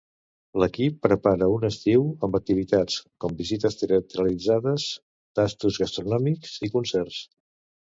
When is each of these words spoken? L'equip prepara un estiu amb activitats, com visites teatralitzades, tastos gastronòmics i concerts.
L'equip 0.61 0.95
prepara 1.05 1.49
un 1.57 1.65
estiu 1.69 2.05
amb 2.27 2.37
activitats, 2.39 2.97
com 3.25 3.37
visites 3.43 3.79
teatralitzades, 3.83 4.89
tastos 5.43 5.81
gastronòmics 5.85 6.59
i 6.71 6.75
concerts. 6.79 7.25